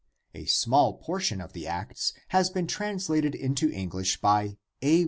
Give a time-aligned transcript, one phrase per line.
[0.33, 4.99] A small por tion of the Acts has been translated into English by A.